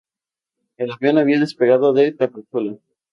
[0.77, 2.77] El avión había despegado de Tapachula.